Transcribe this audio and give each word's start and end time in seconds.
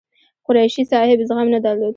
قریشي 0.45 0.83
صاحب 0.91 1.19
زغم 1.29 1.47
نه 1.53 1.59
درلود. 1.63 1.89